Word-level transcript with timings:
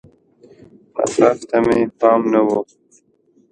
مصرف 0.97 1.39
ته 1.49 1.57
مې 1.65 1.79
پام 1.99 2.21
نه 2.31 2.41
و. 2.45 2.47